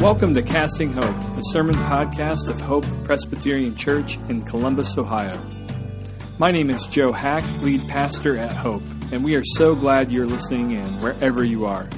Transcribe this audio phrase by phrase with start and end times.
[0.00, 5.40] Welcome to Casting Hope, a sermon podcast of Hope Presbyterian Church in Columbus, Ohio.
[6.38, 10.26] My name is Joe Hack, lead pastor at Hope, and we are so glad you're
[10.26, 11.88] listening in wherever you are.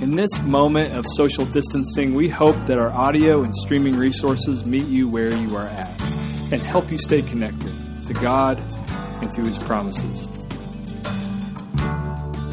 [0.00, 4.88] In this moment of social distancing, we hope that our audio and streaming resources meet
[4.88, 5.90] you where you are at
[6.50, 7.74] and help you stay connected
[8.06, 8.58] to God
[9.20, 10.28] and to His promises.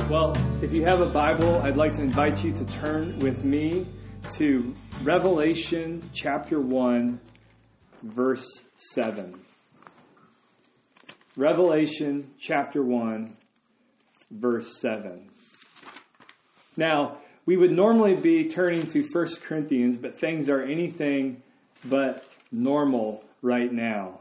[0.09, 3.88] Well, if you have a Bible, I'd like to invite you to turn with me
[4.33, 7.19] to Revelation chapter 1,
[8.03, 8.45] verse
[8.93, 9.39] 7.
[11.35, 13.35] Revelation chapter 1,
[14.29, 15.29] verse 7.
[16.77, 21.41] Now, we would normally be turning to 1 Corinthians, but things are anything
[21.85, 24.19] but normal right now.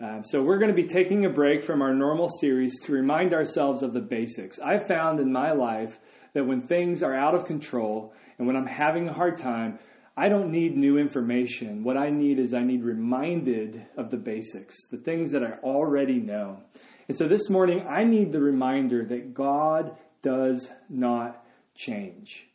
[0.00, 3.32] Um, so, we're going to be taking a break from our normal series to remind
[3.32, 4.58] ourselves of the basics.
[4.58, 5.96] I've found in my life
[6.36, 9.78] that when things are out of control and when I'm having a hard time,
[10.18, 11.82] I don't need new information.
[11.82, 16.18] What I need is I need reminded of the basics, the things that I already
[16.18, 16.60] know.
[17.08, 21.42] And so this morning, I need the reminder that God does not
[21.74, 22.46] change.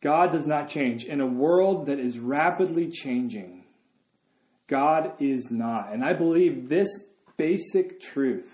[0.00, 1.06] God does not change.
[1.06, 3.64] In a world that is rapidly changing,
[4.68, 5.92] God is not.
[5.92, 7.06] And I believe this
[7.36, 8.52] basic truth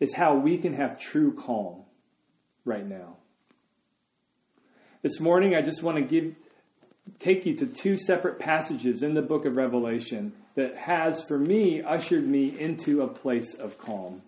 [0.00, 1.83] is how we can have true calm
[2.64, 3.16] right now.
[5.02, 6.34] This morning, I just want to give,
[7.18, 11.82] take you to two separate passages in the book of Revelation that has, for me,
[11.82, 14.22] ushered me into a place of calm.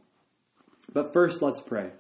[0.93, 1.91] But first, let's pray.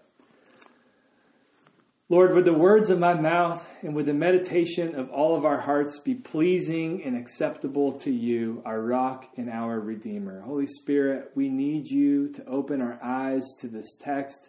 [2.08, 5.60] Lord, would the words of my mouth and would the meditation of all of our
[5.60, 10.40] hearts be pleasing and acceptable to you, our rock and our redeemer.
[10.42, 14.48] Holy Spirit, we need you to open our eyes to this text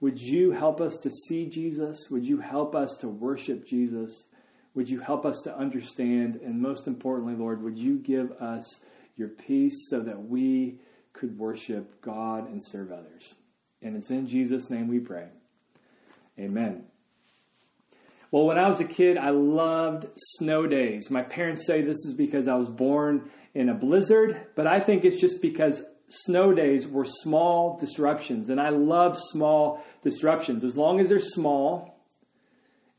[0.00, 2.08] would you help us to see Jesus?
[2.10, 4.26] Would you help us to worship Jesus?
[4.74, 6.36] Would you help us to understand?
[6.36, 8.80] And most importantly, Lord, would you give us
[9.16, 10.78] your peace so that we
[11.12, 13.34] could worship God and serve others?
[13.80, 15.28] And it's in Jesus' name we pray.
[16.38, 16.84] Amen.
[18.30, 21.08] Well, when I was a kid, I loved snow days.
[21.08, 25.04] My parents say this is because I was born in a blizzard, but I think
[25.04, 28.48] it's just because snow days were small disruptions.
[28.48, 30.62] And I love small disruptions.
[30.62, 31.98] As long as they're small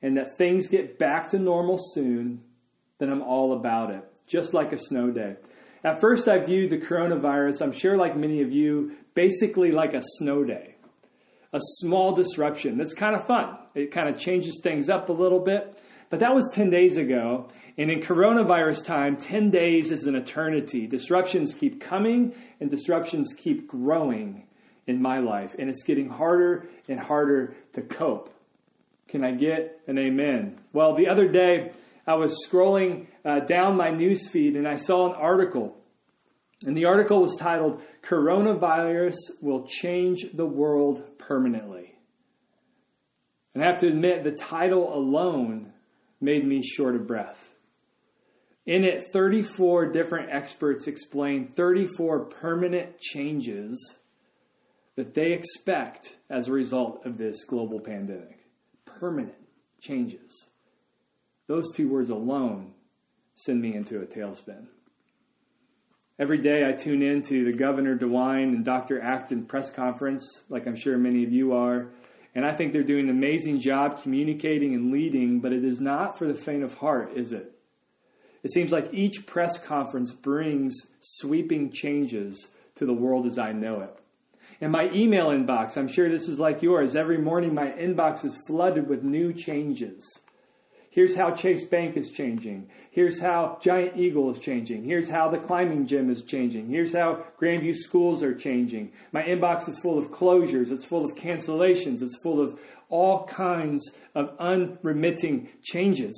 [0.01, 2.41] and that things get back to normal soon,
[2.99, 4.03] then I'm all about it.
[4.27, 5.35] Just like a snow day.
[5.83, 10.01] At first, I viewed the coronavirus, I'm sure like many of you, basically like a
[10.17, 10.75] snow day.
[11.53, 13.57] A small disruption that's kind of fun.
[13.75, 15.79] It kind of changes things up a little bit.
[16.09, 17.49] But that was 10 days ago.
[17.77, 20.87] And in coronavirus time, 10 days is an eternity.
[20.87, 24.47] Disruptions keep coming and disruptions keep growing
[24.87, 25.55] in my life.
[25.57, 28.33] And it's getting harder and harder to cope.
[29.07, 30.59] Can I get an amen?
[30.73, 31.71] Well, the other day,
[32.07, 35.75] I was scrolling uh, down my news feed and I saw an article.
[36.63, 41.95] And the article was titled, Coronavirus Will Change the World Permanently.
[43.53, 45.71] And I have to admit, the title alone
[46.19, 47.37] made me short of breath.
[48.65, 53.95] In it, 34 different experts explain 34 permanent changes
[54.95, 58.39] that they expect as a result of this global pandemic.
[58.85, 59.35] Permanent
[59.81, 60.47] changes.
[61.47, 62.73] Those two words alone
[63.35, 64.67] send me into a tailspin.
[66.17, 69.01] Every day I tune in to the Governor DeWine and Dr.
[69.01, 71.89] Acton press conference, like I'm sure many of you are,
[72.33, 76.17] and I think they're doing an amazing job communicating and leading, but it is not
[76.17, 77.51] for the faint of heart, is it?
[78.43, 83.81] It seems like each press conference brings sweeping changes to the world as I know
[83.81, 83.99] it.
[84.61, 86.95] In my email inbox, I'm sure this is like yours.
[86.95, 90.19] Every morning, my inbox is flooded with new changes.
[90.95, 92.69] Here's how Chase Bank is changing.
[92.89, 94.85] Here's how Giant Eagle is changing.
[94.85, 96.69] Here's how the climbing gym is changing.
[96.69, 98.93] Here's how Grandview schools are changing.
[99.11, 100.71] My inbox is full of closures.
[100.71, 102.01] It's full of cancellations.
[102.01, 106.17] It's full of all kinds of unremitting changes.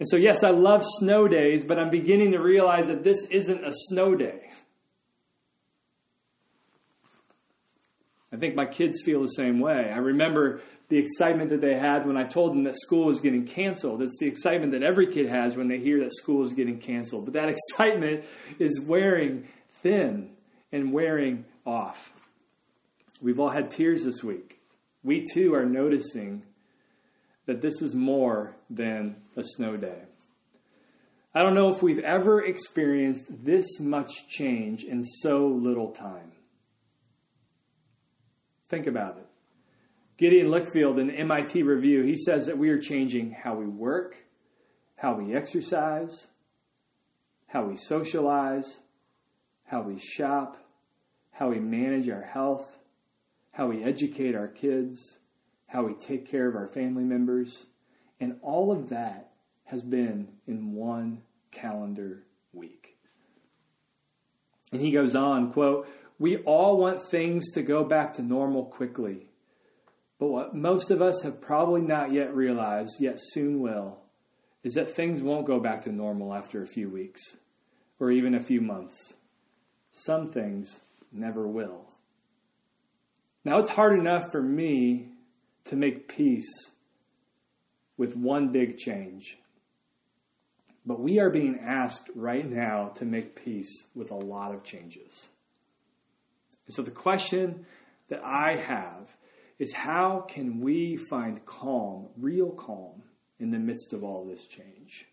[0.00, 3.64] And so, yes, I love snow days, but I'm beginning to realize that this isn't
[3.64, 4.47] a snow day.
[8.38, 9.90] I think my kids feel the same way.
[9.92, 13.48] I remember the excitement that they had when I told them that school was getting
[13.48, 14.00] canceled.
[14.00, 17.24] It's the excitement that every kid has when they hear that school is getting canceled.
[17.24, 18.26] But that excitement
[18.60, 19.48] is wearing
[19.82, 20.30] thin
[20.70, 22.12] and wearing off.
[23.20, 24.60] We've all had tears this week.
[25.02, 26.44] We too are noticing
[27.46, 30.02] that this is more than a snow day.
[31.34, 36.30] I don't know if we've ever experienced this much change in so little time.
[38.68, 39.26] Think about it.
[40.18, 44.16] Gideon Lichfield in MIT Review, he says that we are changing how we work,
[44.96, 46.26] how we exercise,
[47.46, 48.78] how we socialize,
[49.64, 50.56] how we shop,
[51.30, 52.66] how we manage our health,
[53.52, 55.18] how we educate our kids,
[55.68, 57.66] how we take care of our family members,
[58.20, 59.30] and all of that
[59.64, 61.22] has been in one
[61.52, 62.96] calendar week.
[64.72, 65.88] And he goes on, quote,
[66.18, 69.26] we all want things to go back to normal quickly.
[70.18, 73.98] But what most of us have probably not yet realized, yet soon will,
[74.64, 77.20] is that things won't go back to normal after a few weeks
[78.00, 79.14] or even a few months.
[79.92, 80.80] Some things
[81.12, 81.84] never will.
[83.44, 85.08] Now, it's hard enough for me
[85.66, 86.50] to make peace
[87.96, 89.38] with one big change.
[90.84, 95.28] But we are being asked right now to make peace with a lot of changes.
[96.68, 97.66] And so the question
[98.10, 99.08] that I have
[99.58, 103.02] is how can we find calm, real calm,
[103.40, 105.06] in the midst of all this change?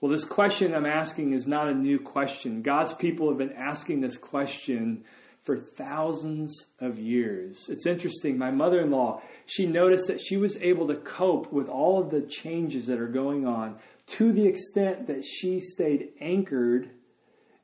[0.00, 2.62] Well, this question I'm asking is not a new question.
[2.62, 5.04] God's people have been asking this question
[5.44, 7.66] for thousands of years.
[7.68, 8.36] It's interesting.
[8.36, 12.10] My mother in law, she noticed that she was able to cope with all of
[12.10, 13.76] the changes that are going on
[14.18, 16.90] to the extent that she stayed anchored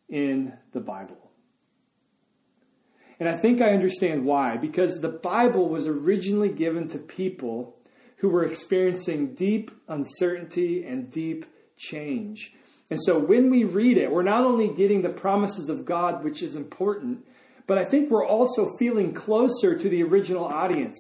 [0.08, 1.21] in the Bible.
[3.22, 4.56] And I think I understand why.
[4.56, 7.76] Because the Bible was originally given to people
[8.16, 11.46] who were experiencing deep uncertainty and deep
[11.78, 12.52] change.
[12.90, 16.42] And so when we read it, we're not only getting the promises of God, which
[16.42, 17.24] is important,
[17.68, 20.98] but I think we're also feeling closer to the original audience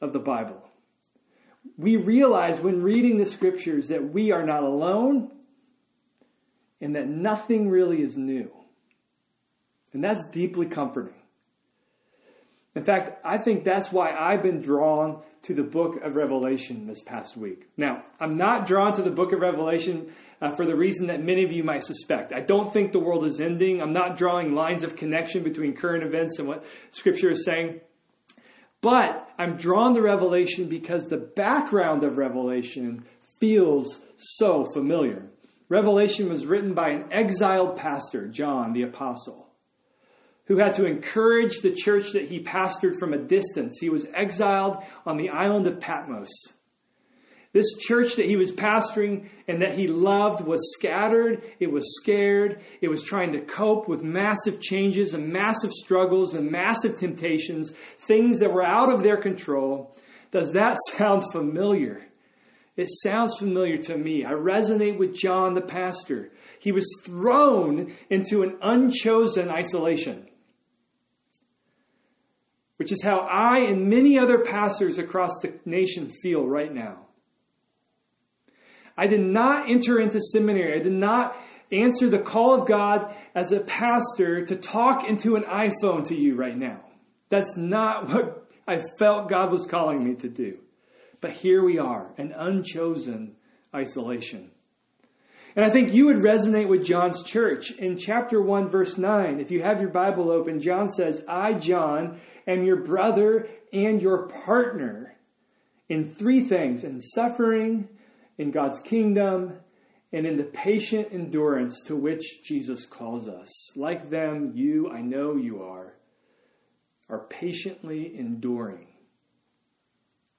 [0.00, 0.66] of the Bible.
[1.76, 5.30] We realize when reading the scriptures that we are not alone
[6.80, 8.50] and that nothing really is new.
[9.92, 11.20] And that's deeply comforting.
[12.74, 17.02] In fact, I think that's why I've been drawn to the book of Revelation this
[17.02, 17.68] past week.
[17.76, 20.12] Now, I'm not drawn to the book of Revelation
[20.42, 22.32] uh, for the reason that many of you might suspect.
[22.32, 23.80] I don't think the world is ending.
[23.80, 27.80] I'm not drawing lines of connection between current events and what Scripture is saying.
[28.80, 33.04] But I'm drawn to Revelation because the background of Revelation
[33.38, 35.26] feels so familiar.
[35.68, 39.43] Revelation was written by an exiled pastor, John the Apostle
[40.46, 43.78] who had to encourage the church that he pastored from a distance.
[43.80, 44.76] He was exiled
[45.06, 46.28] on the island of Patmos.
[47.52, 52.60] This church that he was pastoring and that he loved was scattered, it was scared,
[52.80, 57.72] it was trying to cope with massive changes and massive struggles and massive temptations,
[58.08, 59.96] things that were out of their control.
[60.32, 62.02] Does that sound familiar?
[62.76, 64.24] It sounds familiar to me.
[64.24, 66.32] I resonate with John the pastor.
[66.58, 70.26] He was thrown into an unchosen isolation
[72.76, 77.06] which is how I and many other pastors across the nation feel right now.
[78.96, 80.80] I did not enter into seminary.
[80.80, 81.36] I did not
[81.72, 86.36] answer the call of God as a pastor to talk into an iPhone to you
[86.36, 86.80] right now.
[87.30, 90.58] That's not what I felt God was calling me to do.
[91.20, 93.36] But here we are, an unchosen
[93.74, 94.50] isolation.
[95.56, 97.70] And I think you would resonate with John's church.
[97.72, 102.20] In chapter 1, verse 9, if you have your Bible open, John says, I, John,
[102.46, 105.16] am your brother and your partner
[105.88, 107.88] in three things in suffering,
[108.36, 109.54] in God's kingdom,
[110.12, 113.76] and in the patient endurance to which Jesus calls us.
[113.76, 115.94] Like them, you, I know you are,
[117.08, 118.88] are patiently enduring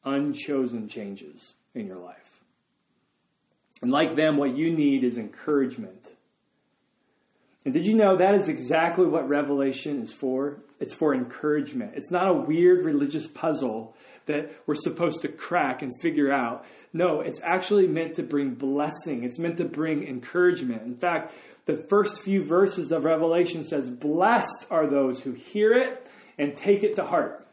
[0.03, 2.25] unchosen changes in your life.
[3.85, 6.09] And like them, what you need is encouragement.
[7.65, 10.57] And did you know that is exactly what Revelation is for?
[10.79, 11.91] It's for encouragement.
[11.93, 16.65] It's not a weird religious puzzle that we're supposed to crack and figure out.
[16.93, 19.23] No, it's actually meant to bring blessing.
[19.23, 20.81] It's meant to bring encouragement.
[20.81, 21.35] In fact,
[21.67, 26.07] the first few verses of Revelation says, "Blessed are those who hear it
[26.39, 27.45] and take it to heart."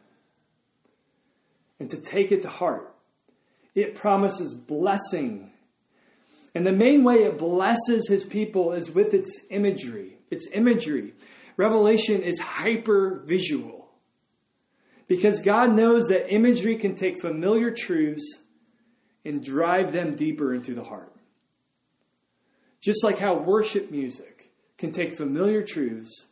[1.79, 2.91] And to take it to heart.
[3.75, 5.51] It promises blessing
[6.55, 10.19] and the main way it blesses his people is with its imagery.
[10.29, 11.13] Its imagery.
[11.57, 13.91] Revelation is hyper visual.
[15.07, 18.39] Because God knows that imagery can take familiar truths
[19.25, 21.13] and drive them deeper into the heart.
[22.81, 26.27] Just like how worship music can take familiar truths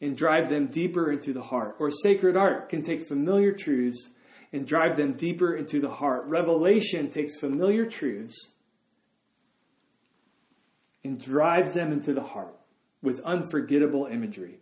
[0.00, 4.10] and drive them deeper into the heart, or sacred art can take familiar truths
[4.52, 6.26] and drive them deeper into the heart.
[6.26, 8.50] Revelation takes familiar truths
[11.04, 12.56] and drives them into the heart
[13.02, 14.58] with unforgettable imagery.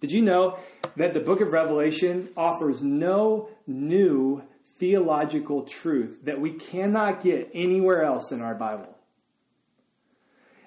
[0.00, 0.58] Did you know
[0.96, 4.42] that the book of Revelation offers no new
[4.78, 8.96] theological truth that we cannot get anywhere else in our Bible?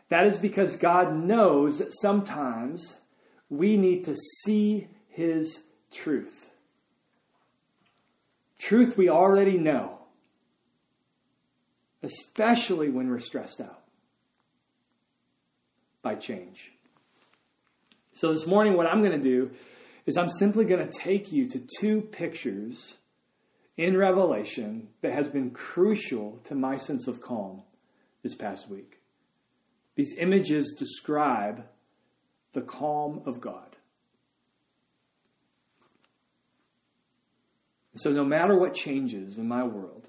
[0.10, 2.98] That is because God knows sometimes
[3.50, 5.62] we need to see His
[5.94, 6.36] truth.
[8.60, 10.00] Truth we already know,
[12.04, 13.81] especially when we're stressed out
[16.02, 16.72] by change.
[18.14, 19.52] So, this morning, what I'm going to do
[20.06, 22.94] is I'm simply going to take you to two pictures
[23.78, 27.64] in Revelation that has been crucial to my sense of calm
[28.24, 29.00] this past week.
[29.96, 31.66] These images describe
[32.54, 33.76] the calm of God.
[37.96, 40.08] So, no matter what changes in my world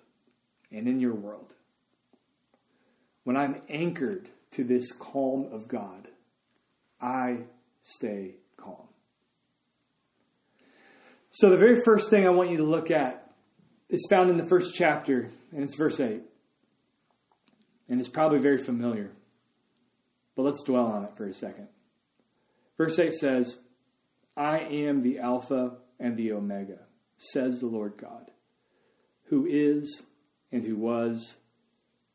[0.71, 1.53] and in your world,
[3.25, 6.09] when I'm anchored to this calm of God,
[7.01, 7.45] I
[7.83, 8.89] stay calm.
[11.33, 13.31] So, the very first thing I want you to look at
[13.89, 16.23] is found in the first chapter, and it's verse 8.
[17.89, 19.11] And it's probably very familiar.
[20.35, 21.69] But let's dwell on it for a second.
[22.79, 23.59] Verse 8 says,
[24.37, 26.79] I am the Alpha and the Omega,
[27.19, 28.31] says the Lord God,
[29.25, 30.03] who is
[30.51, 31.35] and who was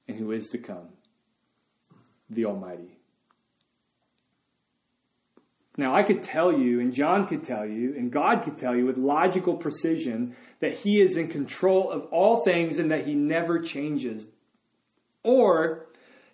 [0.08, 0.89] and who is to come,
[2.29, 2.98] the Almighty.
[5.77, 8.86] Now, I could tell you, and John could tell you, and God could tell you
[8.86, 13.60] with logical precision that He is in control of all things and that He never
[13.60, 14.25] changes.
[15.24, 15.88] Or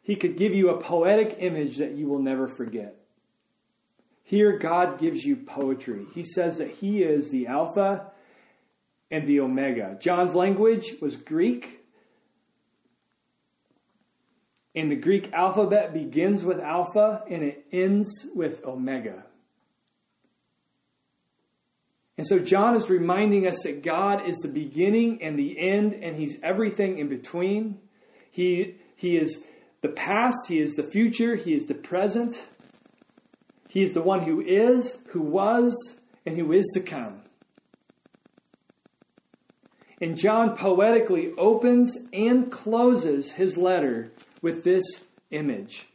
[0.04, 2.98] he could give you a poetic image that you will never forget.
[4.24, 6.06] Here, God gives you poetry.
[6.14, 8.12] He says that He is the Alpha
[9.10, 9.98] and the Omega.
[10.02, 11.83] John's language was Greek.
[14.76, 19.24] And the Greek alphabet begins with Alpha and it ends with Omega.
[22.18, 26.16] And so John is reminding us that God is the beginning and the end, and
[26.16, 27.80] He's everything in between.
[28.32, 29.44] He, he is
[29.82, 32.36] the past, He is the future, He is the present.
[33.68, 35.74] He is the one who is, who was,
[36.28, 37.22] and who is to come.
[40.00, 44.12] And John poetically opens and closes his letter
[44.44, 44.84] with this
[45.32, 45.88] image.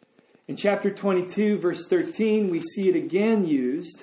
[0.48, 4.02] In chapter 22, verse 13, we see it again used,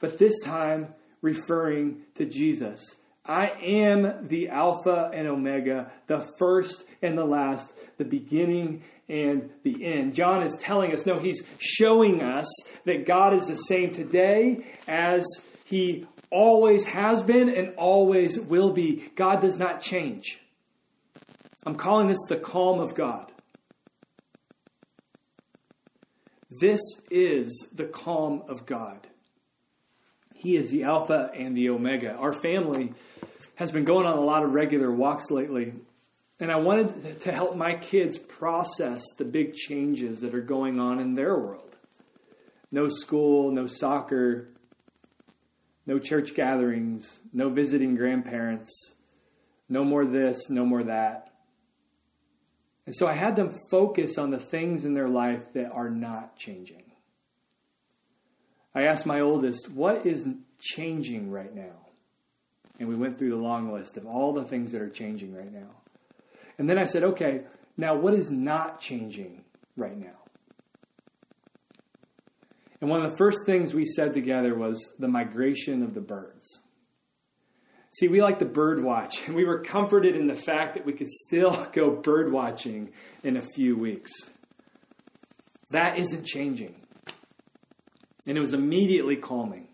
[0.00, 0.88] but this time
[1.22, 2.96] referring to Jesus.
[3.24, 9.84] I am the Alpha and Omega, the first and the last, the beginning and the
[9.84, 10.14] end.
[10.14, 12.46] John is telling us, no, he's showing us
[12.86, 15.26] that God is the same today as
[15.66, 19.10] he always has been and always will be.
[19.14, 20.40] God does not change.
[21.66, 23.30] I'm calling this the calm of God.
[26.60, 29.06] This is the calm of God.
[30.34, 32.12] He is the Alpha and the Omega.
[32.12, 32.94] Our family
[33.56, 35.74] has been going on a lot of regular walks lately,
[36.40, 41.00] and I wanted to help my kids process the big changes that are going on
[41.00, 41.76] in their world.
[42.70, 44.48] No school, no soccer,
[45.86, 48.70] no church gatherings, no visiting grandparents,
[49.68, 51.32] no more this, no more that.
[52.88, 56.38] And so I had them focus on the things in their life that are not
[56.38, 56.84] changing.
[58.74, 60.26] I asked my oldest, What is
[60.58, 61.90] changing right now?
[62.80, 65.52] And we went through the long list of all the things that are changing right
[65.52, 65.68] now.
[66.56, 67.42] And then I said, okay,
[67.76, 69.44] now what is not changing
[69.76, 70.16] right now?
[72.80, 76.60] And one of the first things we said together was the migration of the birds.
[77.98, 80.92] See, we like to bird watch, and we were comforted in the fact that we
[80.92, 82.90] could still go bird watching
[83.24, 84.12] in a few weeks.
[85.70, 86.74] That isn't changing.
[88.26, 89.68] And it was immediately calming.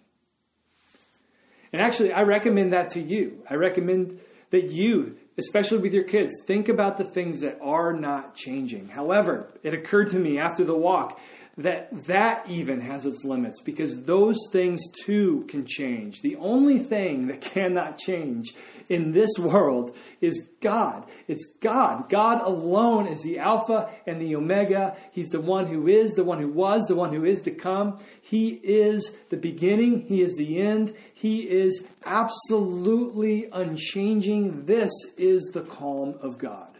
[1.72, 3.42] And actually, I recommend that to you.
[3.50, 8.34] I recommend that you especially with your kids, think about the things that are not
[8.36, 8.88] changing.
[8.88, 11.18] However, it occurred to me after the walk
[11.56, 16.20] that that even has its limits because those things too can change.
[16.20, 18.54] The only thing that cannot change
[18.88, 21.06] in this world is God.
[21.28, 22.10] It's God.
[22.10, 24.96] God alone is the Alpha and the Omega.
[25.12, 27.98] He's the one who is, the one who was, the one who is to come.
[28.20, 30.06] He is the beginning.
[30.08, 30.94] He is the end.
[31.14, 34.66] He is absolutely unchanging.
[34.66, 36.78] This is the calm of God.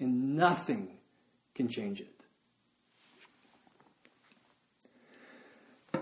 [0.00, 0.96] And nothing
[1.54, 2.15] can change it.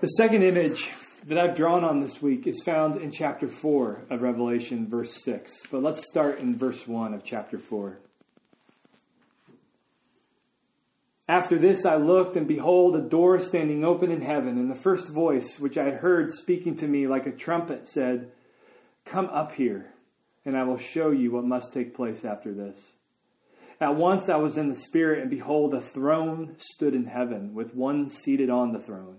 [0.01, 0.91] The second image
[1.27, 5.53] that I've drawn on this week is found in chapter 4 of Revelation, verse 6.
[5.71, 7.99] But let's start in verse 1 of chapter 4.
[11.29, 15.09] After this I looked, and behold, a door standing open in heaven, and the first
[15.09, 18.33] voice which I heard speaking to me like a trumpet said,
[19.05, 19.93] Come up here,
[20.45, 22.79] and I will show you what must take place after this.
[23.81, 27.75] At once I was in the Spirit, and behold, a throne stood in heaven, with
[27.75, 29.19] one seated on the throne.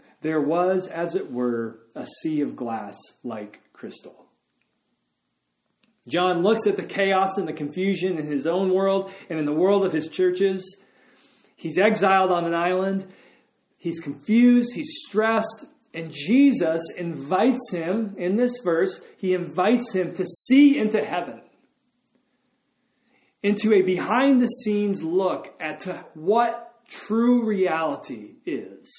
[0.21, 4.25] there was, as it were, a sea of glass like crystal.
[6.07, 9.53] John looks at the chaos and the confusion in his own world and in the
[9.53, 10.77] world of his churches.
[11.55, 13.07] He's exiled on an island.
[13.77, 14.73] He's confused.
[14.73, 15.65] He's stressed.
[15.93, 21.41] And Jesus invites him, in this verse, he invites him to see into heaven,
[23.43, 28.89] into a behind the scenes look at what true reality is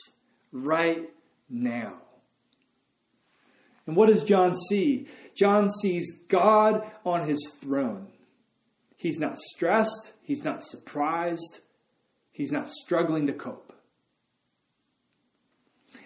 [0.53, 1.11] right
[1.49, 1.95] now.
[3.87, 5.09] And what does John see?
[5.35, 8.09] John sees God on his throne.
[8.97, 11.59] He's not stressed, he's not surprised,
[12.31, 13.73] he's not struggling to cope.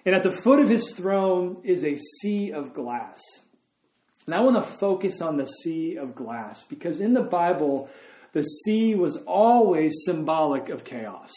[0.07, 3.21] And at the foot of his throne is a sea of glass.
[4.25, 7.91] And I want to focus on the sea of glass because in the Bible,
[8.33, 11.33] the sea was always symbolic of chaos.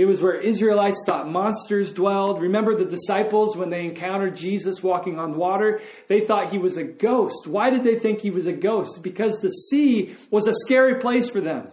[0.00, 2.40] It was where Israelites thought monsters dwelled.
[2.40, 5.82] Remember the disciples when they encountered Jesus walking on water?
[6.08, 7.46] They thought he was a ghost.
[7.46, 9.02] Why did they think he was a ghost?
[9.02, 11.68] Because the sea was a scary place for them.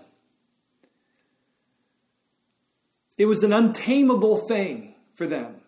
[3.17, 5.61] It was an untamable thing for them.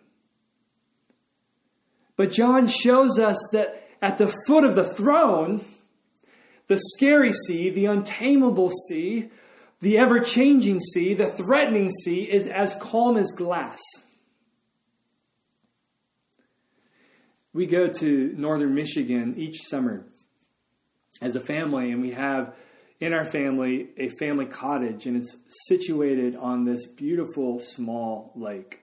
[2.17, 5.63] But John shows us that at the foot of the throne,
[6.67, 9.29] the scary sea, the untamable sea,
[9.81, 13.79] the ever changing sea, the threatening sea, is as calm as glass.
[17.53, 20.05] We go to northern Michigan each summer
[21.21, 22.53] as a family, and we have
[22.99, 25.35] in our family a family cottage, and it's
[25.67, 28.81] situated on this beautiful small lake.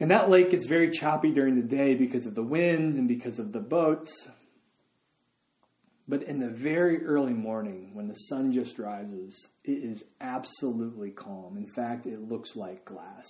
[0.00, 3.38] And that lake is very choppy during the day because of the wind and because
[3.38, 4.28] of the boats.
[6.08, 11.58] But in the very early morning, when the sun just rises, it is absolutely calm.
[11.58, 13.26] In fact, it looks like glass.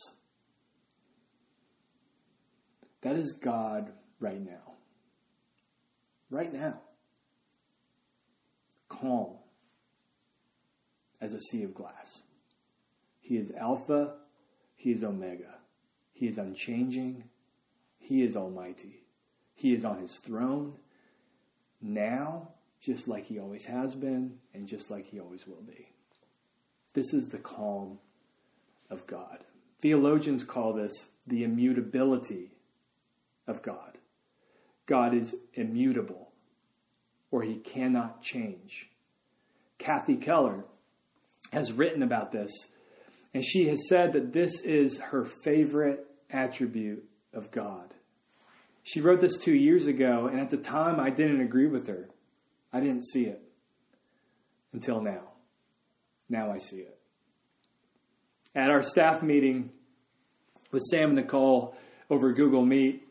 [3.02, 4.74] That is God right now.
[6.30, 6.80] Right now.
[8.88, 9.38] Calm
[11.20, 12.22] as a sea of glass.
[13.20, 14.14] He is Alpha,
[14.76, 15.56] He is Omega.
[16.12, 17.24] He is unchanging,
[17.98, 19.02] He is Almighty.
[19.54, 20.74] He is on His throne
[21.80, 25.88] now just like he always has been and just like he always will be.
[26.94, 27.98] This is the calm
[28.90, 29.44] of God.
[29.80, 32.52] Theologians call this the immutability
[33.46, 33.98] of God.
[34.86, 36.30] God is immutable,
[37.30, 38.88] or he cannot change.
[39.78, 40.64] Kathy Keller
[41.52, 42.50] has written about this,
[43.34, 47.94] and she has said that this is her favorite attribute of God.
[48.82, 52.08] She wrote this two years ago, and at the time I didn't agree with her.
[52.72, 53.42] I didn't see it
[54.72, 55.22] until now.
[56.28, 56.98] Now I see it.
[58.54, 59.70] At our staff meeting
[60.70, 61.74] with Sam and Nicole
[62.10, 63.06] over Google Meet,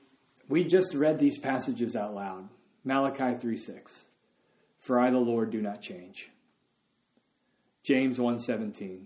[0.49, 2.49] we just read these passages out loud.
[2.83, 4.01] Malachi 3 6.
[4.81, 6.29] For I, the Lord, do not change.
[7.83, 9.05] James 1:17.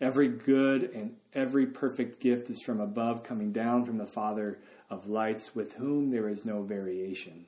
[0.00, 4.58] Every good and every perfect gift is from above, coming down from the Father
[4.90, 7.46] of lights, with whom there is no variation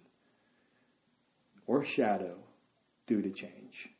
[1.69, 2.39] or shadow
[3.07, 3.91] due to change.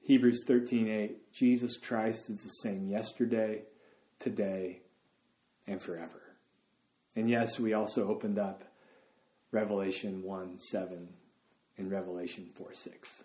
[0.00, 3.62] Hebrews 13:8 Jesus Christ is the same yesterday,
[4.18, 4.82] today,
[5.66, 6.20] and forever.
[7.16, 8.64] And yes, we also opened up
[9.50, 11.08] Revelation 1 7
[11.78, 13.22] and Revelation 4 6.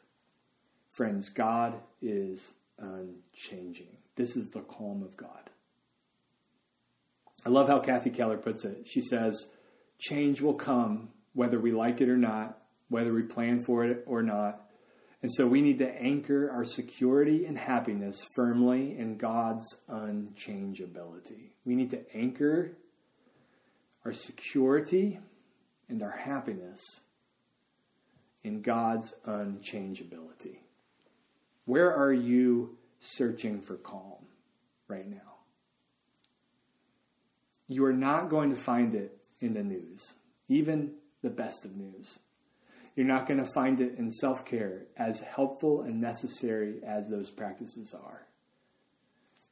[0.91, 3.97] Friends, God is unchanging.
[4.15, 5.49] This is the calm of God.
[7.45, 8.85] I love how Kathy Keller puts it.
[8.85, 9.47] She says,
[9.97, 12.57] Change will come whether we like it or not,
[12.89, 14.61] whether we plan for it or not.
[15.21, 21.51] And so we need to anchor our security and happiness firmly in God's unchangeability.
[21.65, 22.77] We need to anchor
[24.05, 25.19] our security
[25.87, 26.81] and our happiness
[28.43, 30.57] in God's unchangeability.
[31.65, 34.25] Where are you searching for calm
[34.89, 35.17] right now.
[37.67, 40.13] You are not going to find it in the news,
[40.49, 42.19] even the best of news.
[42.95, 47.29] You're not going to find it in self care, as helpful and necessary as those
[47.29, 48.27] practices are.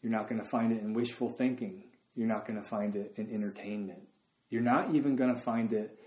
[0.01, 1.83] You're not going to find it in wishful thinking.
[2.15, 4.01] You're not going to find it in entertainment.
[4.49, 5.97] You're not even going to find it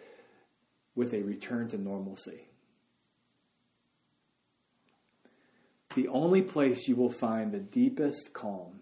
[0.95, 2.49] with a return to normalcy.
[5.97, 8.81] The only place you will find the deepest calm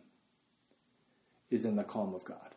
[1.51, 2.55] is in the calm of God.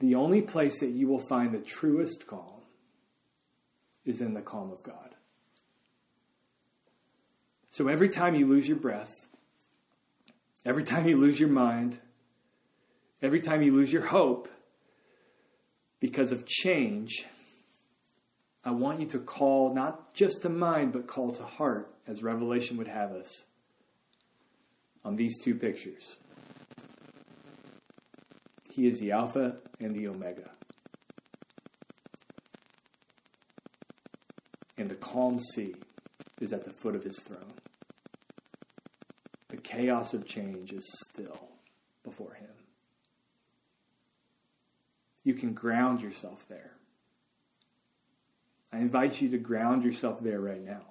[0.00, 2.62] The only place that you will find the truest calm
[4.04, 5.14] is in the calm of God.
[7.70, 9.12] So every time you lose your breath,
[10.64, 11.98] every time you lose your mind,
[13.22, 14.48] every time you lose your hope
[16.00, 17.26] because of change,
[18.64, 22.76] I want you to call not just to mind, but call to heart, as Revelation
[22.78, 23.42] would have us,
[25.04, 26.16] on these two pictures.
[28.70, 30.50] He is the Alpha and the Omega.
[34.78, 35.74] And the calm sea
[36.40, 37.52] is at the foot of his throne.
[39.48, 41.48] The chaos of change is still
[42.04, 42.48] before him.
[45.24, 46.72] You can ground yourself there.
[48.72, 50.82] I invite you to ground yourself there right now.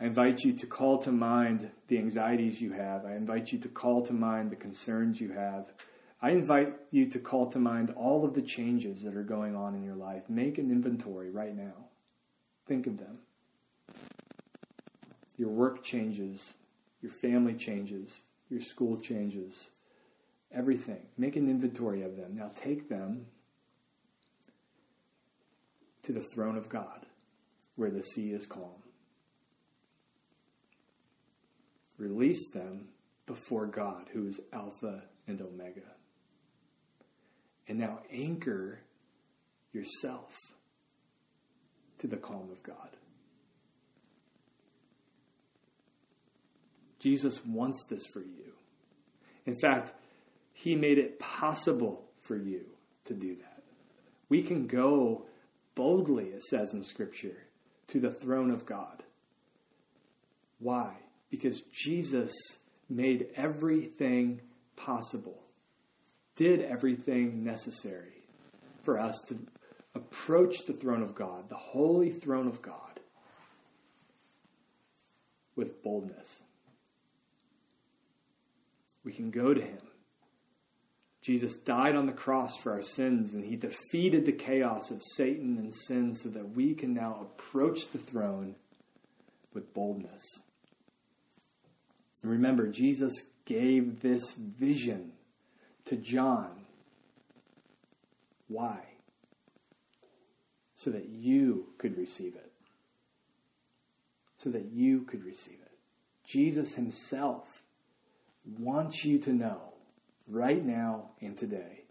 [0.00, 3.04] I invite you to call to mind the anxieties you have.
[3.04, 5.66] I invite you to call to mind the concerns you have.
[6.22, 9.74] I invite you to call to mind all of the changes that are going on
[9.74, 10.22] in your life.
[10.28, 11.88] Make an inventory right now.
[12.66, 13.18] Think of them.
[15.36, 16.54] Your work changes,
[17.02, 19.68] your family changes, your school changes,
[20.52, 21.00] everything.
[21.18, 22.36] Make an inventory of them.
[22.36, 23.26] Now take them
[26.04, 27.06] to the throne of God
[27.76, 28.82] where the sea is calm.
[32.00, 32.88] Release them
[33.26, 35.82] before God, who is Alpha and Omega.
[37.68, 38.80] And now anchor
[39.74, 40.32] yourself
[41.98, 42.96] to the calm of God.
[47.00, 48.54] Jesus wants this for you.
[49.44, 49.92] In fact,
[50.54, 52.62] he made it possible for you
[53.04, 53.62] to do that.
[54.30, 55.26] We can go
[55.74, 57.44] boldly, it says in Scripture,
[57.88, 59.02] to the throne of God.
[60.58, 60.94] Why?
[61.30, 62.32] Because Jesus
[62.88, 64.40] made everything
[64.76, 65.42] possible,
[66.36, 68.24] did everything necessary
[68.82, 69.38] for us to
[69.94, 73.00] approach the throne of God, the holy throne of God,
[75.56, 76.40] with boldness.
[79.04, 79.78] We can go to Him
[81.22, 85.58] Jesus died on the cross for our sins and he defeated the chaos of Satan
[85.58, 88.54] and sin so that we can now approach the throne
[89.52, 90.22] with boldness.
[92.22, 93.12] And remember, Jesus
[93.44, 95.12] gave this vision
[95.86, 96.50] to John.
[98.48, 98.80] Why?
[100.74, 102.52] So that you could receive it.
[104.38, 105.78] So that you could receive it.
[106.24, 107.62] Jesus himself
[108.58, 109.74] wants you to know
[110.28, 111.84] right now and today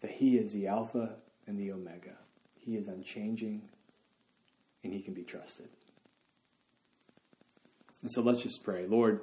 [0.00, 2.16] that He is the Alpha and the Omega.
[2.58, 3.62] He is unchanging
[4.82, 5.68] and He can be trusted.
[8.02, 8.86] And so let's just pray.
[8.86, 9.20] Lord,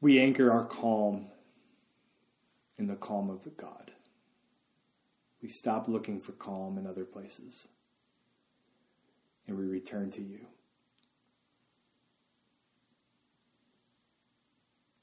[0.00, 1.26] we anchor our calm
[2.78, 3.90] in the calm of God.
[5.42, 7.66] We stop looking for calm in other places
[9.46, 10.46] and we return to you.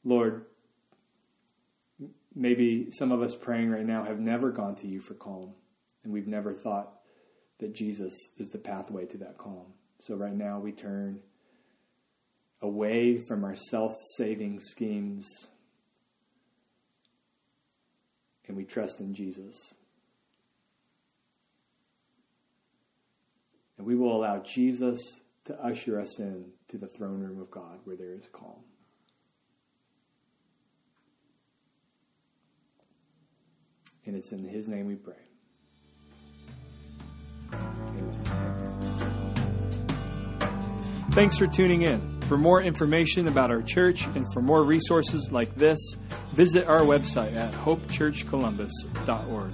[0.04, 0.46] Lord,
[2.36, 5.56] maybe some of us praying right now have never gone to you for calm,
[6.04, 6.94] and we've never thought
[7.60, 9.74] that Jesus is the pathway to that calm.
[10.06, 11.20] So right now we turn
[12.62, 15.28] away from our self saving schemes
[18.48, 19.74] and we trust in Jesus.
[23.80, 25.00] And we will allow Jesus
[25.46, 28.62] to usher us in to the throne room of God where there is calm.
[34.06, 35.16] And it's in His name we pray.
[37.54, 38.45] Amen.
[41.16, 42.20] Thanks for tuning in.
[42.24, 45.80] For more information about our church and for more resources like this,
[46.34, 49.54] visit our website at hopechurchcolumbus.org.